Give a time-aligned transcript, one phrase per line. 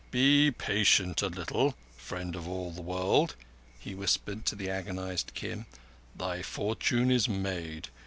[0.09, 3.35] "Be patient a little, Friend of all the World,"
[3.77, 5.67] he whispered to the agonized Kim.
[6.15, 7.89] "Thy fortune is made.